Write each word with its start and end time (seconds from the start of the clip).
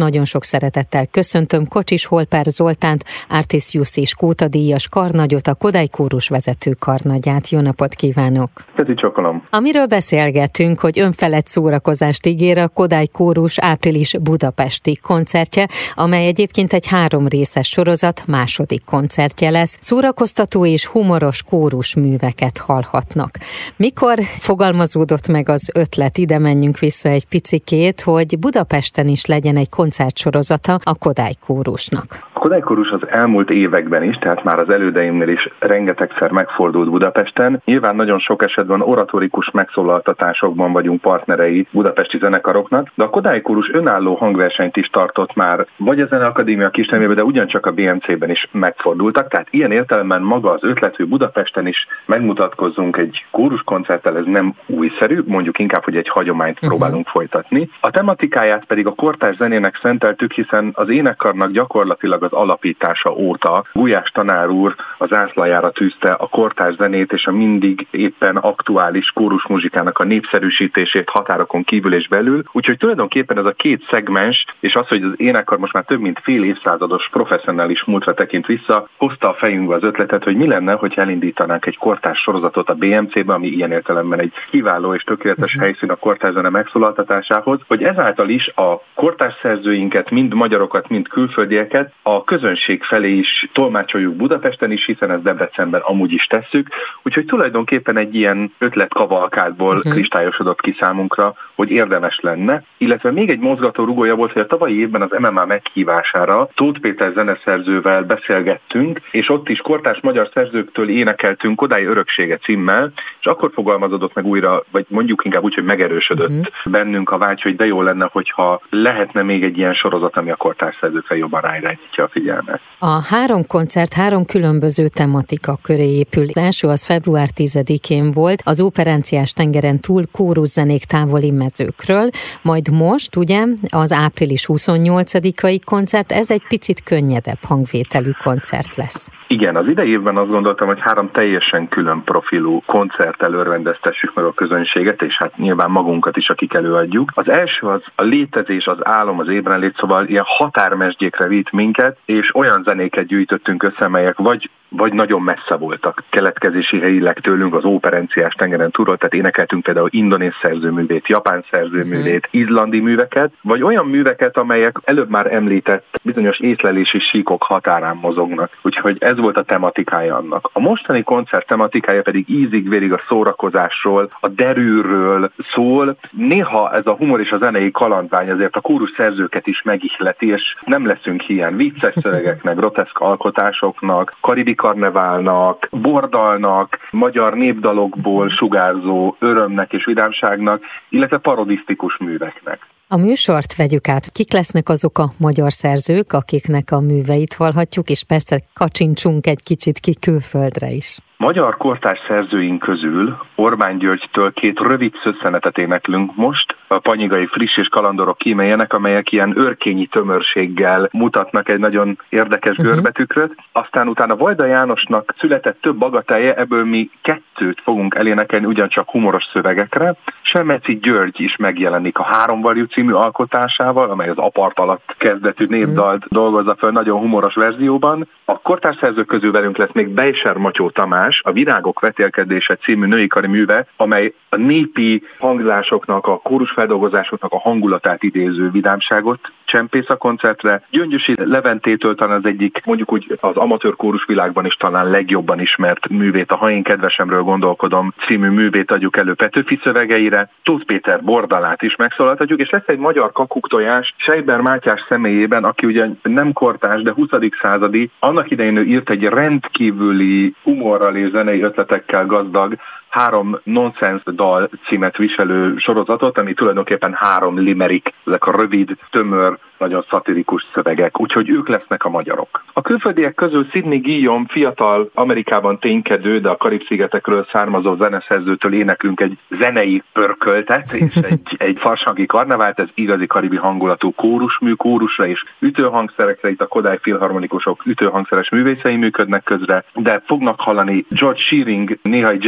nagyon 0.00 0.24
sok 0.24 0.44
szeretettel 0.44 1.06
köszöntöm 1.06 1.68
Kocsis 1.68 2.04
Holper 2.04 2.44
Zoltánt, 2.44 3.04
Artis 3.28 3.74
és 3.94 4.14
Kóta 4.14 4.48
díjas 4.48 4.88
karnagyot, 4.88 5.46
a 5.46 5.54
Kodály 5.54 5.86
Kórus 5.86 6.28
vezető 6.28 6.72
karnagyát. 6.78 7.48
Jó 7.48 7.60
napot 7.60 7.94
kívánok! 7.94 8.50
Kezi 8.76 8.94
csokolom! 8.94 9.42
Amiről 9.50 9.86
beszélgetünk, 9.86 10.80
hogy 10.80 10.98
önfelett 10.98 11.46
szórakozást 11.46 12.26
ígér 12.26 12.58
a 12.58 12.68
Kodály 12.68 13.06
Kórus 13.06 13.58
április 13.58 14.18
budapesti 14.18 14.96
koncertje, 15.02 15.68
amely 15.94 16.26
egyébként 16.26 16.72
egy 16.72 16.86
három 16.86 17.28
részes 17.28 17.68
sorozat 17.68 18.22
második 18.26 18.84
koncertje 18.84 19.50
lesz. 19.50 19.78
Szórakoztató 19.80 20.66
és 20.66 20.86
humoros 20.86 21.42
kórus 21.42 21.94
műveket 21.94 22.58
hallhatnak. 22.58 23.38
Mikor 23.76 24.18
fogalmazódott 24.38 25.28
meg 25.28 25.48
az 25.48 25.70
ötlet, 25.74 26.18
ide 26.18 26.38
menjünk 26.38 26.78
vissza 26.78 27.08
egy 27.08 27.24
picikét, 27.24 28.00
hogy 28.00 28.38
Budapesten 28.38 29.08
is 29.08 29.26
legyen 29.26 29.56
egy 29.56 29.68
koncertsorozata 29.90 30.78
a 30.84 30.94
Kodály 30.94 31.34
Kórusnak. 31.34 32.29
A 32.40 32.42
Kodály 32.42 32.60
Kórus 32.60 32.90
az 32.90 33.08
elmúlt 33.08 33.50
években 33.50 34.02
is, 34.02 34.16
tehát 34.16 34.44
már 34.44 34.58
az 34.58 34.70
elődeimnél 34.70 35.28
is 35.28 35.48
rengetegszer 35.58 36.30
megfordult 36.30 36.90
Budapesten. 36.90 37.62
Nyilván 37.64 37.96
nagyon 37.96 38.18
sok 38.18 38.42
esetben 38.42 38.80
oratorikus 38.80 39.50
megszólaltatásokban 39.50 40.72
vagyunk 40.72 41.00
partnerei 41.00 41.66
budapesti 41.70 42.18
zenekaroknak, 42.18 42.90
de 42.94 43.04
a 43.04 43.10
Kodály 43.10 43.40
Kórus 43.40 43.70
önálló 43.72 44.14
hangversenyt 44.14 44.76
is 44.76 44.88
tartott 44.88 45.34
már, 45.34 45.66
vagy 45.76 46.00
a 46.00 46.06
Zeneakadémia 46.06 46.70
kisnemében, 46.70 47.16
de 47.16 47.24
ugyancsak 47.24 47.66
a 47.66 47.72
BMC-ben 47.72 48.30
is 48.30 48.48
megfordultak. 48.52 49.28
Tehát 49.28 49.48
ilyen 49.50 49.72
értelemben 49.72 50.22
maga 50.22 50.50
az 50.50 50.64
ötlet, 50.64 50.96
hogy 50.96 51.06
Budapesten 51.06 51.66
is 51.66 51.86
megmutatkozzunk 52.06 52.96
egy 52.96 53.24
kóruskoncerttel, 53.30 54.16
ez 54.16 54.24
nem 54.26 54.54
újszerű, 54.66 55.22
mondjuk 55.26 55.58
inkább, 55.58 55.84
hogy 55.84 55.96
egy 55.96 56.08
hagyományt 56.08 56.54
uh-huh. 56.54 56.68
próbálunk 56.68 57.06
folytatni. 57.06 57.70
A 57.80 57.90
tematikáját 57.90 58.64
pedig 58.64 58.86
a 58.86 58.94
kortárs 58.94 59.36
zenének 59.36 59.78
szenteltük, 59.82 60.32
hiszen 60.32 60.70
az 60.74 60.88
énekkarnak 60.88 61.50
gyakorlatilag 61.50 62.22
az 62.22 62.29
alapítása 62.32 63.10
óta 63.10 63.64
Gulyás 63.72 64.10
tanár 64.10 64.48
úr 64.48 64.74
az 64.98 65.12
ászlajára 65.12 65.70
tűzte 65.70 66.12
a 66.12 66.26
kortárs 66.26 66.74
zenét 66.74 67.12
és 67.12 67.26
a 67.26 67.32
mindig 67.32 67.86
éppen 67.90 68.36
aktuális 68.36 69.10
kórusmuzsikának 69.10 69.98
a 69.98 70.04
népszerűsítését 70.04 71.08
határokon 71.08 71.64
kívül 71.64 71.94
és 71.94 72.08
belül. 72.08 72.42
Úgyhogy 72.52 72.78
tulajdonképpen 72.78 73.38
ez 73.38 73.44
a 73.44 73.52
két 73.52 73.86
szegmens, 73.90 74.44
és 74.60 74.74
az, 74.74 74.88
hogy 74.88 75.02
az 75.02 75.12
énekkar 75.16 75.58
most 75.58 75.72
már 75.72 75.84
több 75.84 76.00
mint 76.00 76.20
fél 76.22 76.44
évszázados 76.44 77.08
professzionális 77.08 77.84
múltra 77.84 78.14
tekint 78.14 78.46
vissza, 78.46 78.88
hozta 78.96 79.28
a 79.28 79.34
fejünkbe 79.34 79.74
az 79.74 79.82
ötletet, 79.82 80.24
hogy 80.24 80.36
mi 80.36 80.46
lenne, 80.46 80.72
hogy 80.72 80.92
elindítanánk 80.96 81.66
egy 81.66 81.76
kortárs 81.76 82.20
sorozatot 82.20 82.68
a 82.68 82.74
BMC-be, 82.74 83.32
ami 83.32 83.46
ilyen 83.46 83.72
értelemben 83.72 84.20
egy 84.20 84.32
kiváló 84.50 84.94
és 84.94 85.02
tökéletes 85.02 85.54
uh-huh. 85.54 85.62
helyszín 85.62 85.90
a 85.90 85.96
kortárs 85.96 86.34
zene 86.34 86.48
megszólaltatásához, 86.48 87.60
hogy 87.66 87.82
ezáltal 87.82 88.28
is 88.28 88.48
a 88.48 88.82
kortárs 88.94 89.34
szerzőinket, 89.42 90.10
mind 90.10 90.34
magyarokat, 90.34 90.88
mind 90.88 91.08
külföldieket 91.08 91.92
a 92.02 92.19
közönség 92.24 92.82
felé 92.82 93.12
is 93.12 93.48
tolmácsoljuk 93.52 94.14
Budapesten 94.14 94.72
is, 94.72 94.86
hiszen 94.86 95.10
ezt 95.10 95.22
Debrecenben 95.22 95.80
amúgy 95.80 96.12
is 96.12 96.24
tesszük. 96.24 96.68
Úgyhogy 97.02 97.24
tulajdonképpen 97.24 97.96
egy 97.96 98.14
ilyen 98.14 98.52
ötletkavalkádból 98.58 99.76
uh-huh. 99.76 99.92
kristályosodott 99.92 100.60
ki 100.60 100.76
számunkra, 100.80 101.34
hogy 101.54 101.70
érdemes 101.70 102.18
lenne. 102.20 102.62
Illetve 102.78 103.10
még 103.10 103.30
egy 103.30 103.38
mozgató 103.38 103.84
rugója 103.84 104.14
volt, 104.14 104.32
hogy 104.32 104.42
a 104.42 104.46
tavalyi 104.46 104.80
évben 104.80 105.02
az 105.02 105.10
MMA 105.18 105.44
meghívására 105.44 106.48
Tóth 106.54 106.80
Péter 106.80 107.12
zeneszerzővel 107.12 108.02
beszélgettünk, 108.02 109.00
és 109.10 109.28
ott 109.28 109.48
is 109.48 109.58
kortárs 109.58 110.00
magyar 110.00 110.28
szerzőktől 110.32 110.88
énekeltünk 110.88 111.56
Kodály 111.56 111.84
öröksége 111.84 112.36
címmel, 112.36 112.92
és 113.20 113.26
akkor 113.26 113.50
fogalmazódott 113.54 114.14
meg 114.14 114.26
újra, 114.26 114.64
vagy 114.70 114.84
mondjuk 114.88 115.24
inkább 115.24 115.42
úgy, 115.42 115.54
hogy 115.54 115.64
megerősödött 115.64 116.28
uh-huh. 116.28 116.72
bennünk 116.72 117.10
a 117.10 117.18
vágy, 117.18 117.42
hogy 117.42 117.56
de 117.56 117.66
jó 117.66 117.82
lenne, 117.82 118.08
hogyha 118.12 118.60
lehetne 118.70 119.22
még 119.22 119.44
egy 119.44 119.58
ilyen 119.58 119.74
sorozat, 119.74 120.16
ami 120.16 120.30
a 120.30 120.36
kortárs 120.36 120.76
szerzőkre 120.80 121.16
jobban 121.16 121.40
ráirányítja 121.40 122.04
a 122.04 122.08
figyelmet. 122.10 122.60
A 122.78 123.00
három 123.10 123.46
koncert 123.46 123.92
három 123.92 124.24
különböző 124.24 124.84
tematika 124.88 125.58
köré 125.62 125.88
épül. 125.98 126.24
Az 126.24 126.36
első 126.36 126.68
az 126.68 126.84
február 126.84 127.28
10-én 127.36 128.10
volt, 128.12 128.42
az 128.44 128.60
operenciás 128.60 129.32
tengeren 129.32 129.78
túl 129.80 130.02
kóruszenék 130.12 130.84
távoli 130.84 131.30
mezőkről, 131.30 132.10
majd 132.42 132.70
most 132.72 133.16
ugye 133.16 133.44
az 133.68 133.92
április 133.92 134.44
28-ai 134.48 135.60
koncert, 135.64 136.12
ez 136.12 136.30
egy 136.30 136.42
picit 136.48 136.82
könnyedebb 136.82 137.42
hangvételű 137.46 138.10
koncert 138.24 138.76
lesz. 138.76 139.12
Igen, 139.26 139.56
az 139.56 139.66
idei 139.68 139.90
évben 139.90 140.16
azt 140.16 140.30
gondoltam, 140.30 140.66
hogy 140.66 140.80
három 140.80 141.10
teljesen 141.10 141.68
külön 141.68 142.02
profilú 142.04 142.62
koncerttel 142.66 143.32
örvendeztessük 143.32 144.14
meg 144.14 144.24
a 144.24 144.32
közönséget, 144.32 145.02
és 145.02 145.16
hát 145.16 145.36
nyilván 145.36 145.70
magunkat 145.70 146.16
is, 146.16 146.28
akik 146.28 146.54
előadjuk. 146.54 147.12
Az 147.14 147.28
első 147.28 147.66
az 147.66 147.82
a 147.94 148.02
létezés, 148.02 148.66
az 148.66 148.78
álom, 148.80 149.18
az 149.18 149.28
ébrenlét, 149.28 149.76
szóval 149.76 150.06
ilyen 150.06 150.24
határmesdjékre 150.26 151.26
vitt 151.26 151.50
minket, 151.50 151.98
és 152.04 152.34
olyan 152.34 152.62
zenéket 152.62 153.06
gyűjtöttünk 153.06 153.62
össze, 153.62 153.88
melyek 153.88 154.16
vagy 154.16 154.50
vagy 154.70 154.92
nagyon 154.92 155.22
messze 155.22 155.54
voltak 155.54 156.02
keletkezési 156.08 156.80
helyileg 156.80 157.20
tőlünk 157.20 157.54
az 157.54 157.64
óperenciás 157.64 158.34
tengeren 158.34 158.70
túlról, 158.70 158.96
tehát 158.96 159.14
énekeltünk 159.14 159.62
például 159.62 159.88
indonéz 159.90 160.32
szerzőművét, 160.42 161.08
japán 161.08 161.44
szerzőművét, 161.50 162.26
uh-huh. 162.26 162.40
izlandi 162.40 162.80
műveket, 162.80 163.32
vagy 163.42 163.62
olyan 163.62 163.86
műveket, 163.86 164.36
amelyek 164.36 164.78
előbb 164.84 165.10
már 165.10 165.34
említett 165.34 166.00
bizonyos 166.02 166.38
észlelési 166.38 166.98
síkok 166.98 167.42
határán 167.42 167.96
mozognak. 167.96 168.50
Úgyhogy 168.62 168.96
ez 169.00 169.18
volt 169.18 169.36
a 169.36 169.42
tematikája 169.42 170.16
annak. 170.16 170.50
A 170.52 170.60
mostani 170.60 171.02
koncert 171.02 171.46
tematikája 171.46 172.02
pedig 172.02 172.28
ízig-vérig 172.28 172.92
a 172.92 173.02
szórakozásról, 173.08 174.10
a 174.20 174.28
derűről 174.28 175.30
szól. 175.54 175.96
Néha 176.10 176.74
ez 176.74 176.86
a 176.86 176.94
humor 176.94 177.20
és 177.20 177.30
a 177.30 177.38
zenei 177.38 177.70
kalandvány 177.70 178.30
azért 178.30 178.56
a 178.56 178.60
kórus 178.60 178.92
szerzőket 178.96 179.46
is 179.46 179.62
megihleti, 179.62 180.28
és 180.28 180.56
nem 180.64 180.86
leszünk 180.86 181.28
ilyen 181.28 181.56
vicces 181.56 181.94
szövegeknek, 181.94 182.56
groteszk 182.56 182.98
alkotásoknak, 182.98 184.16
karibi 184.20 184.54
karneválnak, 184.60 185.68
bordalnak, 185.70 186.78
magyar 186.90 187.34
népdalokból 187.34 188.28
sugárzó 188.28 189.16
örömnek 189.18 189.72
és 189.72 189.84
vidámságnak, 189.84 190.62
illetve 190.88 191.18
parodisztikus 191.18 191.96
műveknek. 191.98 192.66
A 192.88 192.96
műsort 192.96 193.56
vegyük 193.56 193.88
át. 193.88 194.10
Kik 194.12 194.32
lesznek 194.32 194.68
azok 194.68 194.98
a 194.98 195.10
magyar 195.18 195.52
szerzők, 195.52 196.12
akiknek 196.12 196.70
a 196.70 196.80
műveit 196.80 197.34
hallhatjuk, 197.34 197.90
és 197.90 198.04
persze 198.04 198.40
kacsincsunk 198.54 199.26
egy 199.26 199.42
kicsit 199.42 199.78
ki 199.78 199.94
külföldre 200.00 200.70
is. 200.70 200.98
Magyar 201.20 201.56
kortárs 201.56 202.00
szerzőink 202.08 202.58
közül 202.58 203.16
Orbán 203.34 203.78
Györgytől 203.78 204.32
két 204.32 204.60
rövid 204.60 204.94
szösszenetet 205.02 205.58
éneklünk 205.58 206.16
most, 206.16 206.56
a 206.66 206.78
panyigai 206.78 207.26
friss 207.26 207.56
és 207.56 207.68
kalandorok 207.68 208.18
kíméljenek, 208.18 208.72
amelyek 208.72 209.12
ilyen 209.12 209.32
örkényi 209.36 209.86
tömörséggel 209.86 210.88
mutatnak 210.92 211.48
egy 211.48 211.58
nagyon 211.58 211.98
érdekes 212.08 212.56
uh-huh. 212.56 212.72
görbetükröt. 212.72 213.34
Aztán 213.52 213.88
utána 213.88 214.16
Vajda 214.16 214.44
Jánosnak 214.44 215.14
született 215.18 215.60
több 215.60 215.76
bagatelje, 215.76 216.34
ebből 216.34 216.64
mi 216.64 216.90
kettőt 217.02 217.60
fogunk 217.60 217.94
elénekelni 217.94 218.46
ugyancsak 218.46 218.90
humoros 218.90 219.24
szövegekre. 219.32 219.94
Semeci 220.22 220.78
György 220.78 221.20
is 221.20 221.36
megjelenik 221.36 221.98
a 221.98 222.04
Háromvarjú 222.04 222.64
című 222.64 222.92
alkotásával, 222.92 223.90
amely 223.90 224.08
az 224.08 224.18
apart 224.18 224.58
alatt 224.58 224.94
kezdetű 224.98 225.44
mhm. 225.44 225.54
népdalt 225.54 226.04
dolgozza 226.08 226.56
fel 226.58 226.70
nagyon 226.70 226.98
humoros 226.98 227.34
verzióban. 227.34 228.08
A 228.24 228.38
kortárs 228.38 228.76
szerzők 228.76 229.06
közül 229.06 229.32
velünk 229.32 229.56
lesz 229.56 229.72
még 229.72 229.88
Beiser 229.88 230.36
Matyó 230.36 230.70
Tamás, 230.70 231.09
András 231.10 231.22
a 231.24 231.32
Virágok 231.32 231.80
vetélkedése 231.80 232.56
című 232.56 232.86
női 232.86 233.06
kari 233.06 233.26
műve, 233.26 233.66
amely 233.76 234.14
a 234.28 234.36
népi 234.36 235.02
hangzásoknak, 235.18 236.06
a 236.06 236.18
kórusfeldolgozásoknak 236.18 237.32
a 237.32 237.38
hangulatát 237.38 238.02
idéző 238.02 238.50
vidámságot 238.50 239.32
csempész 239.44 239.88
a 239.88 239.96
koncertre. 239.96 240.62
Gyöngyösi 240.70 241.14
Leventétől 241.16 241.94
talán 241.94 242.16
az 242.16 242.24
egyik, 242.24 242.60
mondjuk 242.64 242.92
úgy 242.92 243.18
az 243.20 243.36
amatőr 243.36 243.76
kórus 243.76 244.04
világban 244.06 244.46
is 244.46 244.54
talán 244.54 244.90
legjobban 244.90 245.40
ismert 245.40 245.88
művét, 245.88 246.30
a 246.30 246.36
Ha 246.36 246.50
én 246.50 246.62
kedvesemről 246.62 247.22
gondolkodom 247.22 247.94
című 248.06 248.28
művét 248.28 248.70
adjuk 248.70 248.96
elő 248.96 249.14
Petőfi 249.14 249.58
szövegeire. 249.62 250.30
Tóth 250.42 250.64
Péter 250.64 251.02
bordalát 251.02 251.62
is 251.62 251.76
megszólaltatjuk, 251.76 252.40
és 252.40 252.50
lesz 252.50 252.66
egy 252.68 252.78
magyar 252.78 253.12
kakuktojás 253.12 253.94
Sejber 253.96 254.40
Mátyás 254.40 254.84
személyében, 254.88 255.44
aki 255.44 255.66
ugye 255.66 255.86
nem 256.02 256.32
kortás, 256.32 256.82
de 256.82 256.92
20. 256.92 257.08
századi, 257.40 257.90
annak 257.98 258.30
idején 258.30 258.56
ő 258.56 258.64
írt 258.64 258.90
egy 258.90 259.04
rendkívüli 259.04 260.34
humorral 260.42 260.96
és 261.00 261.10
zenei 261.10 261.42
ötletekkel 261.42 262.06
gazdag 262.06 262.56
három 262.90 263.40
nonsense 263.42 264.10
dal 264.12 264.50
címet 264.66 264.96
viselő 264.96 265.56
sorozatot, 265.56 266.18
ami 266.18 266.34
tulajdonképpen 266.34 266.92
három 266.94 267.38
limerik, 267.38 267.92
ezek 268.06 268.26
a 268.26 268.36
rövid, 268.36 268.76
tömör, 268.90 269.38
nagyon 269.60 269.84
szatirikus 269.90 270.46
szövegek, 270.54 271.00
úgyhogy 271.00 271.30
ők 271.30 271.48
lesznek 271.48 271.84
a 271.84 271.88
magyarok. 271.88 272.44
A 272.52 272.60
külföldiek 272.60 273.14
közül 273.14 273.46
Sidney 273.50 273.78
Guillaume 273.78 274.24
fiatal 274.28 274.90
Amerikában 274.94 275.58
ténykedő, 275.58 276.20
de 276.20 276.28
a 276.28 276.36
Karib-szigetekről 276.36 277.26
származó 277.32 277.76
zeneszerzőtől 277.76 278.54
éneklünk 278.54 279.00
egy 279.00 279.18
zenei 279.38 279.82
pörköltet, 279.92 280.72
és 280.72 280.94
egy, 281.10 281.34
egy 281.36 281.58
farsangi 281.58 282.06
karnevált, 282.06 282.58
ez 282.58 282.68
igazi 282.74 283.06
karibi 283.06 283.36
hangulatú 283.36 283.94
kórusmű, 283.94 284.52
kórusra 284.52 285.06
és 285.06 285.24
ütőhangszerekre, 285.38 286.30
itt 286.30 286.40
a 286.40 286.46
Kodály 286.46 286.78
filharmonikusok 286.82 287.66
ütőhangszeres 287.66 288.30
művészei 288.30 288.76
működnek 288.76 289.22
közre, 289.22 289.64
de 289.74 290.02
fognak 290.06 290.40
hallani 290.40 290.86
George 290.88 291.20
Shearing 291.20 291.78
néha 291.82 292.08
egy 292.10 292.20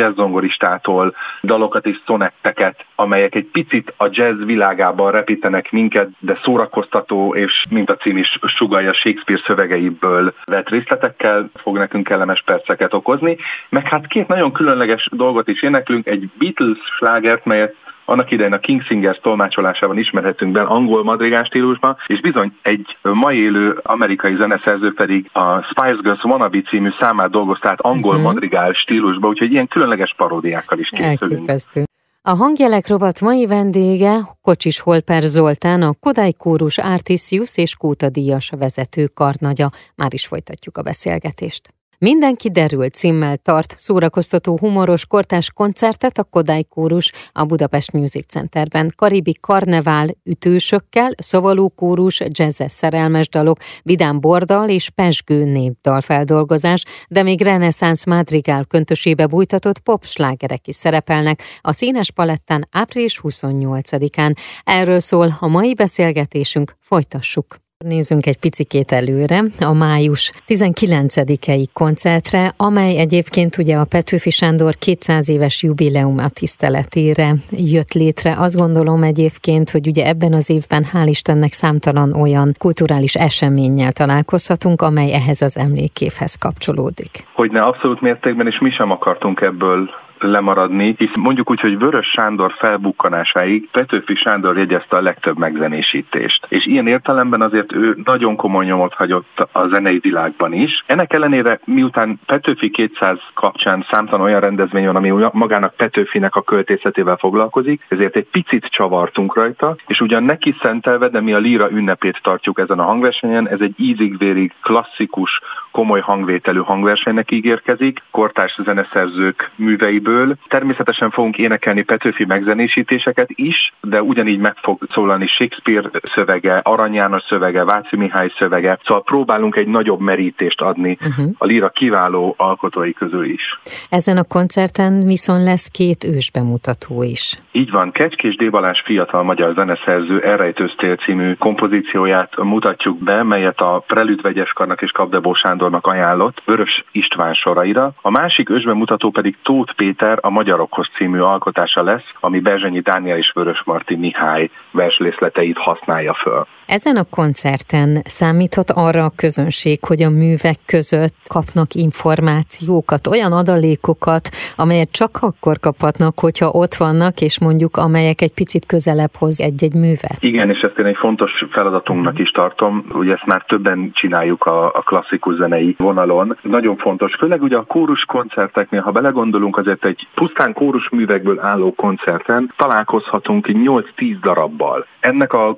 zongoristától 0.53 1.15
dalokat 1.43 1.87
és 1.87 2.01
szonetteket, 2.07 2.85
amelyek 2.95 3.35
egy 3.35 3.49
picit 3.53 3.95
a 3.97 4.09
jazz 4.11 4.45
világában 4.45 5.11
repítenek 5.11 5.71
minket, 5.71 6.09
de 6.19 6.39
szórakoztató 6.43 7.35
és 7.35 7.65
mint 7.71 7.91
a 7.91 7.97
cím 7.97 8.17
is 8.17 8.39
sugalja 8.43 8.93
Shakespeare 8.93 9.43
szövegeiből 9.47 10.35
vett 10.45 10.69
részletekkel 10.69 11.51
fog 11.55 11.77
nekünk 11.77 12.07
kellemes 12.07 12.43
perceket 12.43 12.95
okozni, 12.95 13.37
meg 13.69 13.89
hát 13.89 14.07
két 14.07 14.29
nagyon 14.29 14.53
különleges 14.53 15.09
dolgot 15.13 15.49
is 15.49 15.63
éneklünk, 15.63 16.07
egy 16.07 16.31
Beatles 16.39 16.79
slágert, 16.97 17.45
melyet 17.45 17.75
annak 18.05 18.31
idején 18.31 18.53
a 18.53 18.59
King 18.59 18.83
Singers 18.83 19.19
tolmácsolásában 19.23 19.99
ismerhetünk 19.99 20.53
be 20.53 20.63
angol 20.63 21.05
madrigás 21.05 21.47
stílusban, 21.47 21.97
és 22.07 22.21
bizony 22.21 22.57
egy 22.63 22.97
mai 23.03 23.39
élő 23.39 23.81
amerikai 23.83 24.37
zeneszerző 24.37 24.93
pedig 24.95 25.31
a 25.33 25.63
Spice 25.63 25.99
Girls 26.03 26.25
Wannabe 26.25 26.63
című 26.63 26.91
számát 27.01 27.31
dolgozta 27.31 27.71
át 27.71 27.81
angol 27.81 28.11
uh-huh. 28.11 28.33
madrigál 28.33 28.73
stílusba, 28.73 29.29
úgyhogy 29.29 29.53
ilyen 29.53 29.69
különleges 29.69 30.15
paródiákkal 30.17 30.79
is 30.79 30.89
készülünk. 30.89 31.21
Elképesztő. 31.21 31.85
A 32.25 32.35
hangjelek 32.35 32.89
rovat 32.89 33.21
mai 33.21 33.47
vendége 33.47 34.19
Kocsis 34.43 34.81
Holper 34.81 35.23
Zoltán, 35.23 35.83
a 35.83 35.91
Kodály 36.01 36.33
Kórus 36.33 36.79
Artisius 36.79 37.57
és 37.57 37.77
Kóta 37.77 38.09
Díjas 38.11 38.53
vezető 38.59 39.07
karnagya. 39.15 39.71
Már 39.95 40.13
is 40.13 40.27
folytatjuk 40.27 40.77
a 40.77 40.83
beszélgetést. 40.83 41.75
Mindenki 42.05 42.51
derül 42.51 42.89
címmel 42.89 43.37
tart 43.37 43.75
szórakoztató 43.79 44.59
humoros 44.59 45.07
kortás 45.07 45.53
koncertet 45.53 46.19
a 46.19 46.25
Kodály 46.25 46.63
Kórus 46.63 47.13
a 47.33 47.45
Budapest 47.45 47.93
Music 47.93 48.27
Centerben. 48.27 48.93
Karibi 48.97 49.37
karnevál 49.41 50.09
ütősökkel, 50.25 51.13
szavaló 51.17 51.69
kórus, 51.69 52.21
jazzes 52.29 52.73
szerelmes 52.73 53.29
dalok, 53.29 53.59
vidám 53.83 54.21
bordal 54.21 54.69
és 54.69 54.91
pesgő 54.91 55.45
népdal 55.45 56.01
feldolgozás, 56.01 56.85
de 57.09 57.23
még 57.23 57.43
reneszánsz 57.43 58.07
madrigál 58.07 58.65
köntösébe 58.65 59.27
bújtatott 59.27 59.79
popslágerek 59.79 60.67
is 60.67 60.77
szerepelnek 60.77 61.43
a 61.61 61.73
színes 61.73 62.11
palettán 62.11 62.69
április 62.71 63.21
28-án. 63.23 64.35
Erről 64.65 65.01
szól 65.01 65.37
a 65.41 65.47
mai 65.47 65.75
beszélgetésünk, 65.75 66.77
folytassuk. 66.81 67.63
Nézzünk 67.83 68.27
egy 68.27 68.39
picikét 68.39 68.93
előre, 68.93 69.43
a 69.61 69.73
május 69.73 70.33
19-i 70.49 71.67
koncertre, 71.73 72.53
amely 72.57 72.99
egyébként 72.99 73.59
ugye 73.59 73.77
a 73.77 73.85
Petőfi 73.91 74.31
Sándor 74.31 74.75
200 74.75 75.29
éves 75.29 75.63
jubileuma 75.63 76.29
tiszteletére 76.29 77.33
jött 77.51 77.93
létre. 77.93 78.35
Azt 78.39 78.57
gondolom 78.57 79.03
egyébként, 79.03 79.71
hogy 79.71 79.87
ugye 79.87 80.07
ebben 80.07 80.33
az 80.33 80.51
évben 80.51 80.85
hál' 80.93 81.07
Istennek 81.07 81.53
számtalan 81.53 82.13
olyan 82.13 82.55
kulturális 82.59 83.15
eseménnyel 83.15 83.93
találkozhatunk, 83.93 84.83
amely 84.83 85.13
ehhez 85.13 85.43
az 85.43 85.59
emlékévhez 85.59 86.35
kapcsolódik. 86.35 87.27
Hogyne, 87.35 87.63
abszolút 87.63 88.01
mértékben, 88.01 88.47
és 88.47 88.59
mi 88.59 88.71
sem 88.71 88.91
akartunk 88.91 89.41
ebből 89.41 89.91
lemaradni, 90.23 90.95
hisz 90.99 91.15
mondjuk 91.15 91.51
úgy, 91.51 91.61
hogy 91.61 91.79
Vörös 91.79 92.07
Sándor 92.07 92.53
felbukkanásáig 92.53 93.69
Petőfi 93.71 94.15
Sándor 94.15 94.57
jegyezte 94.57 94.97
a 94.97 95.01
legtöbb 95.01 95.39
megzenésítést. 95.39 96.47
És 96.49 96.67
ilyen 96.67 96.87
értelemben 96.87 97.43
azért 97.43 97.73
ő 97.73 97.97
nagyon 98.05 98.37
komoly 98.37 98.65
nyomot 98.65 98.95
hagyott 98.95 99.49
a 99.53 99.69
zenei 99.69 99.99
világban 99.99 100.53
is. 100.53 100.85
Ennek 100.87 101.13
ellenére, 101.13 101.61
miután 101.65 102.21
Petőfi 102.27 102.71
200 102.71 103.19
kapcsán 103.35 103.87
számtalan 103.91 104.27
olyan 104.27 104.41
rendezvény 104.41 104.87
van, 104.87 104.97
ami 104.97 105.11
magának 105.33 105.75
Petőfinek 105.75 106.37
a 106.37 106.43
költészetével 106.43 107.17
foglalkozik, 107.17 107.85
ezért 107.89 108.17
egy 108.17 108.27
picit 108.31 108.67
csavartunk 108.67 109.35
rajta, 109.35 109.77
és 109.87 110.01
ugyan 110.01 110.23
neki 110.23 110.55
szentelve, 110.61 111.09
de 111.09 111.21
mi 111.21 111.33
a 111.33 111.39
líra 111.39 111.71
ünnepét 111.71 112.21
tartjuk 112.23 112.59
ezen 112.59 112.79
a 112.79 112.85
hangversenyen, 112.85 113.49
ez 113.49 113.61
egy 113.61 113.75
ízig-vérig 113.77 114.53
klasszikus, 114.63 115.41
komoly 115.71 116.01
hangvételű 116.01 116.59
hangversenynek 116.59 117.31
ígérkezik, 117.31 118.03
kortárs 118.11 118.59
zeneszerzők 118.65 119.51
műveiből, 119.57 120.12
ebből. 120.13 120.37
Természetesen 120.49 121.11
fogunk 121.11 121.39
énekelni 121.39 121.83
Petőfi 121.83 122.25
megzenésítéseket 122.25 123.29
is, 123.35 123.73
de 123.81 124.03
ugyanígy 124.03 124.39
meg 124.39 124.55
fog 124.63 124.87
szólalni 124.93 125.27
Shakespeare 125.27 125.91
szövege, 126.15 126.59
Arany 126.59 126.95
János 126.95 127.23
szövege, 127.23 127.65
Váci 127.65 127.97
Mihály 127.97 128.33
szövege, 128.39 128.79
szóval 128.85 129.03
próbálunk 129.03 129.57
egy 129.57 129.67
nagyobb 129.67 130.01
merítést 130.01 130.61
adni 130.61 130.99
uh-huh. 131.01 131.35
a 131.39 131.47
líra 131.47 131.69
kiváló 131.69 132.35
alkotói 132.37 132.93
közül 132.93 133.25
is. 133.25 133.61
Ezen 133.89 134.17
a 134.17 134.25
koncerten 134.25 135.07
viszont 135.07 135.43
lesz 135.43 135.69
két 135.69 136.05
ősbemutató 136.05 137.03
is. 137.03 137.39
Így 137.53 137.71
van, 137.71 137.91
Kecskés 137.91 138.37
Débalás 138.37 138.83
fiatal 138.85 139.23
magyar 139.23 139.55
zeneszerző 139.55 140.21
Elrejtőztél 140.23 140.97
című 140.97 141.35
kompozícióját 141.35 142.37
mutatjuk 142.37 142.99
be, 142.99 143.23
melyet 143.23 143.61
a 143.61 143.85
Prelüt 143.87 144.21
Vegyeskarnak 144.21 144.83
és 144.83 144.91
Kapdebó 144.91 145.35
Sándornak 145.35 145.87
ajánlott 145.87 146.43
Vörös 146.45 146.85
István 146.93 147.35
soraira. 147.35 147.93
A 148.03 148.11
másik 148.11 148.51
ősbemutató 148.51 149.11
pedig 149.11 149.37
Tóth 149.43 149.73
Péter 149.73 150.02
Péter 150.03 150.19
a 150.21 150.31
Magyarokhoz 150.31 150.89
című 150.97 151.21
alkotása 151.21 151.83
lesz, 151.83 152.13
ami 152.21 152.41
Berzsenyi 152.41 152.81
Dániel 152.81 153.17
és 153.17 153.33
Vörös 153.35 153.63
Marti 153.65 153.97
Mihály 153.97 154.51
verslészleteit 154.71 155.59
használja 155.59 156.15
föl. 156.15 156.47
Ezen 156.79 156.97
a 156.97 157.11
koncerten 157.11 157.89
számíthat 158.05 158.71
arra 158.71 159.05
a 159.05 159.13
közönség, 159.17 159.79
hogy 159.85 160.03
a 160.03 160.11
művek 160.11 160.59
között 160.67 161.17
kapnak 161.29 161.75
információkat, 161.75 163.07
olyan 163.07 163.33
adalékokat, 163.33 164.25
amelyet 164.57 164.93
csak 164.93 165.19
akkor 165.21 165.57
kaphatnak, 165.61 166.19
hogyha 166.19 166.49
ott 166.63 166.75
vannak, 166.75 167.21
és 167.21 167.41
mondjuk 167.41 167.77
amelyek 167.77 168.21
egy 168.21 168.35
picit 168.35 168.67
közelebb 168.67 169.15
hoz 169.19 169.41
egy-egy 169.41 169.75
művet. 169.75 170.17
Igen, 170.21 170.51
és 170.51 170.61
ezt 170.61 170.79
én 170.79 170.85
egy 170.85 170.97
fontos 170.97 171.45
feladatunknak 171.51 172.19
is 172.19 172.31
tartom, 172.31 172.85
ugye 172.93 173.13
ezt 173.13 173.27
már 173.27 173.45
többen 173.49 173.91
csináljuk 173.95 174.45
a, 174.45 174.65
a 174.67 174.83
klasszikus 174.83 175.37
zenei 175.37 175.75
vonalon. 175.79 176.39
Nagyon 176.43 176.77
fontos, 176.77 177.15
főleg 177.15 177.43
ugye 177.43 177.57
a 177.57 177.65
kórus 177.65 178.05
koncerteknél, 178.05 178.81
ha 178.81 178.91
belegondolunk, 178.91 179.57
azért 179.57 179.85
egy 179.85 180.09
pusztán 180.15 180.53
kórus 180.53 180.89
művekből 180.89 181.41
álló 181.41 181.75
koncerten 181.75 182.53
találkozhatunk 182.57 183.47
8-10 183.49 184.17
darabbal. 184.21 184.87
Ennek 185.01 185.33
a 185.33 185.57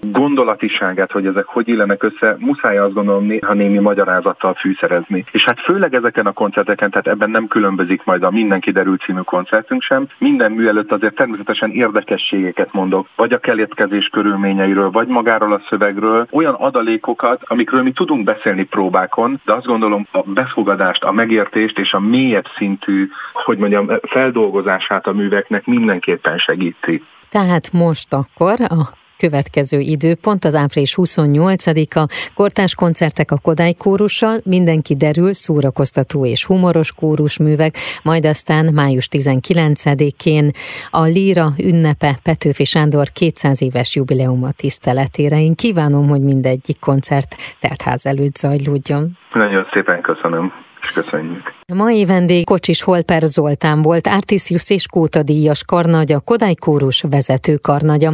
gondolatiságát, 1.04 1.10
hogy 1.10 1.26
ezek 1.26 1.46
hogy 1.46 1.68
illenek 1.68 2.02
össze, 2.02 2.36
muszáj 2.38 2.78
azt 2.78 2.92
gondolom 2.92 3.26
néha 3.26 3.52
némi 3.52 3.78
magyarázattal 3.78 4.54
fűszerezni. 4.54 5.24
És 5.30 5.44
hát 5.44 5.60
főleg 5.60 5.94
ezeken 5.94 6.26
a 6.26 6.32
koncerteken, 6.32 6.90
tehát 6.90 7.06
ebben 7.06 7.30
nem 7.30 7.46
különbözik 7.46 8.04
majd 8.04 8.22
a 8.22 8.30
Mindenki 8.30 8.70
derül 8.70 8.96
című 8.96 9.20
koncertünk 9.20 9.82
sem. 9.82 10.06
Minden 10.18 10.52
mű 10.52 10.66
előtt 10.66 10.92
azért 10.92 11.14
természetesen 11.14 11.70
érdekességeket 11.70 12.72
mondok, 12.72 13.08
vagy 13.16 13.32
a 13.32 13.38
keletkezés 13.38 14.08
körülményeiről, 14.08 14.90
vagy 14.90 15.06
magáról 15.06 15.52
a 15.52 15.62
szövegről, 15.68 16.26
olyan 16.30 16.54
adalékokat, 16.54 17.42
amikről 17.44 17.82
mi 17.82 17.92
tudunk 17.92 18.24
beszélni 18.24 18.64
próbákon, 18.64 19.40
de 19.44 19.52
azt 19.52 19.66
gondolom 19.66 20.06
a 20.12 20.22
befogadást, 20.22 21.02
a 21.04 21.12
megértést 21.12 21.78
és 21.78 21.92
a 21.92 22.00
mélyebb 22.00 22.46
szintű, 22.56 23.08
hogy 23.32 23.58
mondjam, 23.58 23.90
feldolgozását 24.02 25.06
a 25.06 25.12
műveknek 25.12 25.66
mindenképpen 25.66 26.38
segíti. 26.38 27.02
Tehát 27.28 27.72
most 27.72 28.12
akkor 28.12 28.60
a 28.60 29.03
következő 29.18 29.78
időpont 29.78 30.44
az 30.44 30.54
április 30.54 30.94
28-a, 30.96 32.32
kortás 32.34 32.74
koncertek 32.74 33.30
a 33.30 33.38
Kodály 33.38 33.72
kórussal, 33.72 34.40
mindenki 34.44 34.96
derül, 34.96 35.34
szórakoztató 35.34 36.26
és 36.26 36.44
humoros 36.44 36.92
kórusművek, 36.92 37.76
majd 38.02 38.26
aztán 38.26 38.72
május 38.74 39.08
19-én 39.10 40.50
a 40.90 41.02
Líra 41.02 41.48
ünnepe 41.58 42.16
Petőfi 42.22 42.64
Sándor 42.64 43.06
200 43.12 43.62
éves 43.62 43.94
jubileuma 43.94 44.50
tiszteletére. 44.50 45.40
Én 45.40 45.54
kívánom, 45.54 46.08
hogy 46.08 46.20
mindegyik 46.20 46.78
koncert 46.78 47.36
teltház 47.60 48.06
előtt 48.06 48.36
zajlódjon. 48.36 49.18
Nagyon 49.32 49.66
szépen 49.72 50.00
köszönöm 50.02 50.52
és 50.84 50.92
köszönjük. 50.92 51.42
A 51.72 51.74
mai 51.74 52.04
vendég 52.04 52.44
Kocsis 52.44 52.82
Holper 52.82 53.22
Zoltán 53.22 53.82
volt, 53.82 54.06
Artisius 54.06 54.70
és 54.70 54.86
Kóta 54.86 55.22
díjas 55.22 55.64
karnagya, 55.64 56.20
Kodály 56.20 56.54
Kórus 56.54 57.04
vezető 57.10 57.56
karnagya. 57.56 58.12